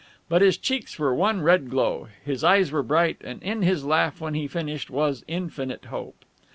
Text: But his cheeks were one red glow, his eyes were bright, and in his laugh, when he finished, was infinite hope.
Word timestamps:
But 0.29 0.41
his 0.41 0.57
cheeks 0.57 0.97
were 0.97 1.13
one 1.13 1.43
red 1.43 1.69
glow, 1.69 2.07
his 2.25 2.43
eyes 2.43 2.71
were 2.71 2.81
bright, 2.81 3.17
and 3.23 3.39
in 3.43 3.61
his 3.61 3.85
laugh, 3.85 4.19
when 4.19 4.33
he 4.33 4.47
finished, 4.47 4.89
was 4.89 5.23
infinite 5.27 5.85
hope. 5.85 6.25